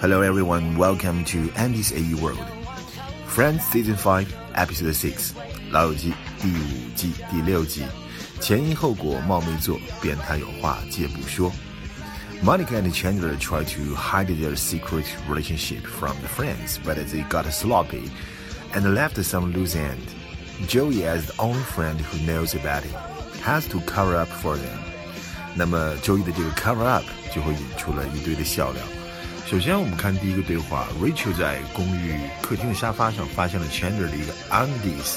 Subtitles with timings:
[0.00, 2.42] Hello everyone, welcome to Andy's AE World.
[3.26, 5.34] Friends Season Five, Episode 6,
[5.70, 7.82] 老友记第五季第六季,
[8.40, 9.78] 前因后果冒昧做,
[12.42, 17.44] Monica and Chandler try to hide their secret relationship from the friends, but they got
[17.52, 18.10] sloppy
[18.72, 20.00] and left some loose end.
[20.66, 22.94] Joey, as the only friend who knows about it,
[23.42, 24.78] has to cover up for them.
[25.54, 27.04] 那么 Joey 的这个 cover up
[27.34, 28.99] 就会引出了一堆的笑料。
[29.50, 35.16] 首先，我们看第一个对话：Rachel 在公寓客厅的沙发上发现了 Chandler 的一个 undies。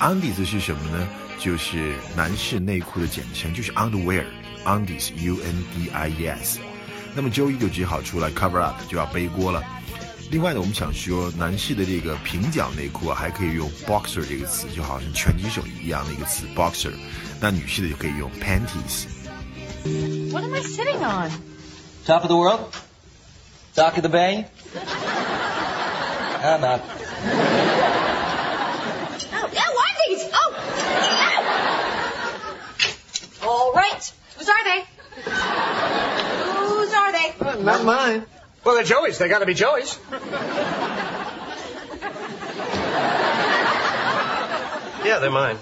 [0.00, 1.08] undies 是什么呢？
[1.38, 4.26] 就是男士内裤的简称，就是 underwear。
[4.66, 6.58] undies，u n d i e s。
[7.14, 9.64] 那么周一就只好出来 cover up，就要背锅了。
[10.30, 16.92] 另外呢，我们想说，男士的这个平角内裤啊，还可以用 boxer 这个词，就好像拳击手一样的一个词 boxer。
[17.40, 19.06] 那女士的就可以用 panties。
[20.30, 21.30] What am I sitting on?
[22.04, 22.60] Top of the world?
[23.75, 24.45] Dock of the bay?
[26.41, 26.81] I'm not.
[29.31, 30.23] Oh, yeah, Wendy's!
[30.33, 30.53] Oh!
[33.43, 33.47] Ow!
[33.47, 34.13] All right.
[34.37, 34.85] Whose are they?
[36.55, 37.33] Whose are they?
[37.63, 38.25] Not mine.
[38.63, 39.17] Well, they're Joey's.
[39.17, 39.97] They gotta be Joey's.
[45.05, 45.57] yeah, they're mine.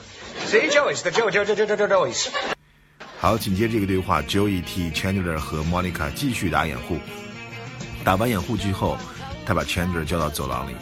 [0.45, 1.01] See, Joey's.
[1.03, 2.29] They're Joey, Joey, Joey, Joey, Joey's.
[3.19, 6.99] 好，紧接着这个对话，Joey 替 Chandler 和 Monica 继续打掩护。
[8.04, 8.98] 打完掩护之后，
[9.46, 10.74] 他把 Chandler 叫到走廊里，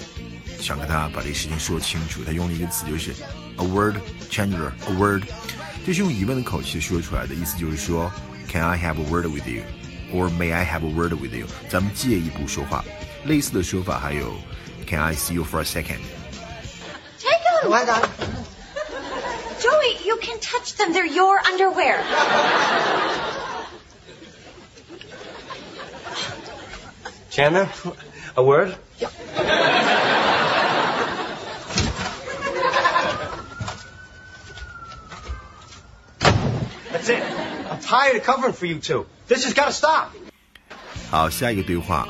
[0.59, 2.25] 想跟他把这个事情说清楚。
[2.25, 3.13] 他用了一个词，就是
[3.57, 5.25] a word，Chandler，a word，
[5.85, 8.11] 这是用疑问的口气说出来的，意思就是说
[8.51, 11.47] ，Can I have a word with you？or May I have a word with you？
[11.69, 12.85] 咱们借一步说话。
[13.25, 14.35] 类似的说法还有
[14.89, 16.01] ，Can I see you for a second？Take
[17.63, 17.73] them!
[17.73, 18.11] I got it.
[19.61, 20.95] Joey, you can touch them.
[20.95, 22.03] They're your underwear.
[27.41, 27.71] Chandler,
[28.37, 28.77] a word?
[28.99, 29.09] Yeah.
[36.93, 37.23] That's it.
[37.71, 39.07] I'm tired of covering for you two.
[39.27, 40.13] This has got to stop.
[41.11, 42.07] 好，下一个对话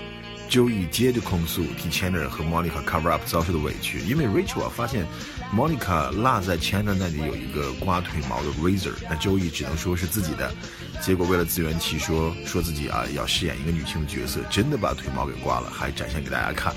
[0.51, 5.07] 周易接着控诉替 China 和 Monica cover up 遭受的委屈，因为 Rachel 发现
[5.55, 10.53] Monica 落在 China 那里有一个刮腿毛的 razor 那周易只能说是自己的，
[11.01, 16.75] 结果为了自圆其说，说自己啊要饰演一个女性的角色，真的把腿毛给刮了，还展现给大家看。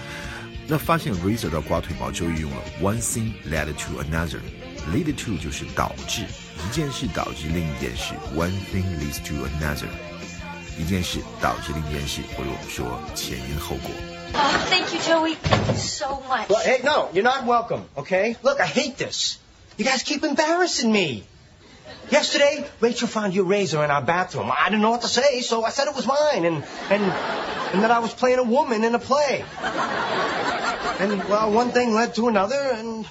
[0.67, 10.12] 那发现 razor 的刮腿毛，周易用了 one thing led to another，lead to 就是导致，一件事导致另一件事，one thing leads to another。
[10.78, 13.90] 一件事导致另一件事，或者我们说前因后果。
[14.34, 15.36] Oh, thank you, Joey,
[15.74, 16.48] so much.
[16.48, 18.36] Well, hey, no, you're not welcome, okay?
[18.42, 19.38] Look, I hate this.
[19.76, 21.24] You guys keep embarrassing me.
[22.10, 24.50] Yesterday, Rachel found your razor in our bathroom.
[24.50, 27.02] I didn't know what to say, so I said it was mine, and and
[27.72, 29.44] and that I was playing a woman in a play.
[31.00, 33.06] And well, one thing led to another, and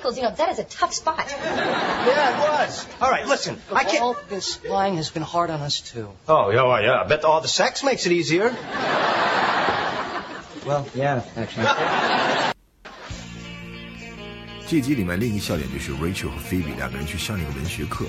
[0.00, 1.26] ankles, you know, that is a tough spot.
[1.28, 2.86] yeah, it was.
[3.00, 4.02] All right, listen, I can't.
[4.02, 6.08] All this lying has been hard on us too.
[6.28, 7.02] Oh, yeah, yeah.
[7.02, 8.54] I bet all the sex makes it easier.
[10.66, 11.66] Well, yeah, actually.
[14.68, 18.04] 这集里面另一个笑点就是 Rachel 和 Phoebe 两个人去上那个文学课，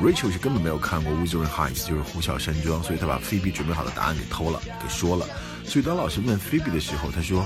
[0.00, 5.26] Rachel 是根本没有看过 Wuthering Heights，就是呼啸山庄，所以她把 Phoebe 准备好的答案给偷了，给说了。
[5.64, 7.44] 所以当老师问 Phoebe 的时候，他说，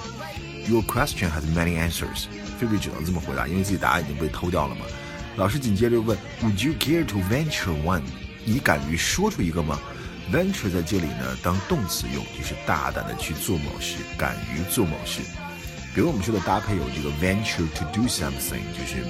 [0.69, 2.26] Your question has many answers。
[2.59, 4.85] Phoebe 只能这么回答，因为自己答案已经被偷掉了嘛。
[5.35, 8.01] 老师紧接着问，Would you care to venture one？
[8.45, 9.79] 你敢于说出一个吗
[10.31, 15.21] ？Venture 在这里呢当动词用，就是大胆的去做某事，敢于做某事。
[15.93, 19.03] 比如我们说的搭配有这个 venture to do something，就是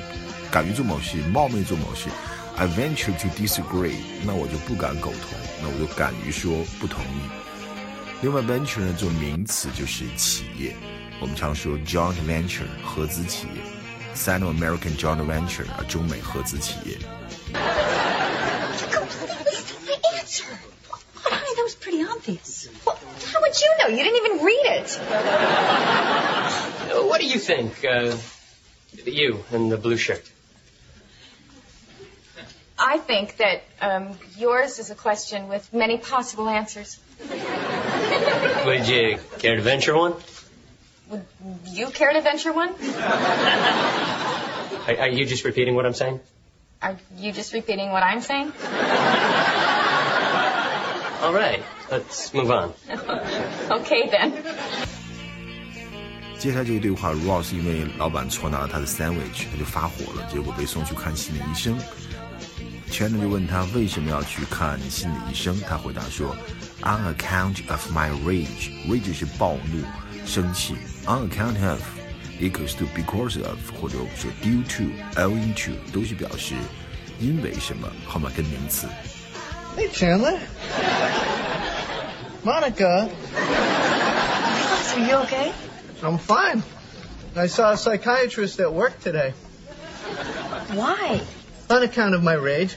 [0.51, 2.09] 敢于做某事，冒昧做某事。
[2.57, 7.19] I venture to disagree，那我就不敢苟同，那我就敢于说不同意。
[8.25, 10.75] 另外，venture 呢做名词就是企业，
[11.21, 13.61] 我们常说 joint venture 合资企业
[14.15, 16.97] ，Sino-American joint venture 啊中美合资企业。
[17.53, 17.59] You
[18.89, 20.47] completely stole my answer.
[21.21, 22.67] Honey, that was pretty obvious.
[23.31, 23.89] How would you know?
[23.89, 24.97] You didn't even read it.
[27.07, 27.85] What do you think?
[27.85, 28.17] Uh,
[29.05, 30.23] you in the blue shirt.
[32.79, 36.97] I think that um, yours is a question with many possible answers.
[38.66, 40.14] Would you care to venture one?
[41.10, 41.24] Would
[41.72, 42.74] you care to venture one?
[44.86, 46.20] Are, are you just repeating what I'm saying?
[46.82, 48.52] Are you just repeating what I'm saying?
[51.22, 52.72] All right, let's move on.
[53.70, 54.32] Okay then.
[56.38, 61.78] 接下来这个对话，Ross 因为老板错拿了他的 sandwich，他就发火了，结果被送去看心理医生。
[62.90, 66.34] Chandler 就问他为什么要去看心理医生，他回答说
[66.84, 69.84] ，On account of my rage，rage 是暴怒、
[70.26, 70.74] 生气，
[71.06, 71.80] on account of
[72.40, 76.54] equals to because of 或者我们说 due to、owing to 都是表示
[77.20, 78.86] 因为什么，后面跟名词。
[79.76, 80.38] Hey, Chandler.
[82.42, 85.52] Monica, Ross, are you okay?
[86.02, 86.62] I'm fine.
[87.36, 89.34] I saw a psychiatrist at work today
[90.74, 91.20] Why?
[91.68, 92.76] on account of my rage.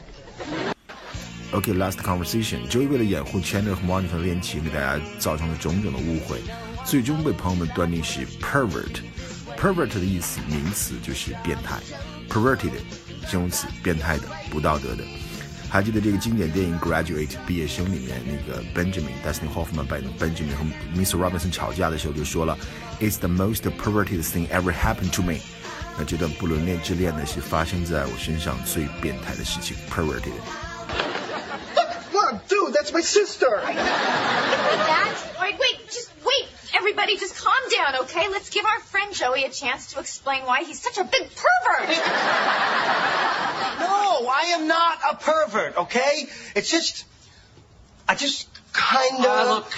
[1.53, 2.69] OK, last conversation.
[2.69, 6.41] Joey 为了掩护 Chandler 和 Monica 的恋情，给大家造成了种种的误会，
[6.85, 9.01] 最终被朋友们断定是 pervert。
[9.57, 11.81] pervert 的意思名词就是变态
[12.29, 12.71] ，perverted
[13.27, 15.03] 形容词变态的、不道德的。
[15.71, 20.65] 还记得这个经典电影《Graduate》毕业生里面那个 Benjamin Dustin Hoffman 扮演的 Benjamin 和
[20.95, 21.17] Mr.
[21.17, 22.57] Robinson 吵架的时候就说了
[23.01, 25.39] ，It's the most perverted thing ever happened to me。
[25.99, 30.68] 那这段不伦恋之恋呢，是发生在我身上最变态的事情，perverted。
[32.89, 33.61] Look, dude, that's my sister.
[33.65, 35.15] That?
[35.41, 36.49] Wait, wait, just wait.
[36.77, 38.29] Everybody just calm down, okay?
[38.29, 41.89] Let's give our friend Joey a chance to explain why he's such a big pervert.
[43.81, 46.29] No, I am not a pervert, okay?
[46.55, 47.05] It's just.
[48.09, 49.29] I just kinda.
[49.29, 49.73] Uh, look,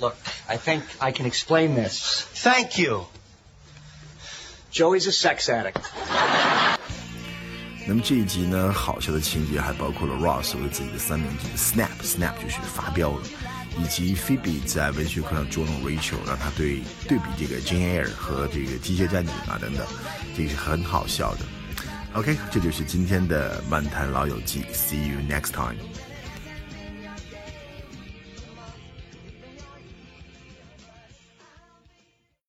[0.00, 0.16] look,
[0.48, 2.22] I think I can explain this.
[2.22, 3.06] Thank you.
[4.70, 5.78] Joey's a sex addict.
[7.88, 13.22] 那么这一集呢，好笑的情节还包括了 Ross 为自己的三明治 Snap Snap 就是发飙了，
[13.78, 19.86] 以及 Phoebe 在文学课上捉弄 Rachel，让他对对比这个 Jane Eyre 和这个机械战警啊等等，
[20.36, 21.40] 这个是很好笑的。
[22.12, 25.78] OK，这就是今天的漫谈老友记，See you next time。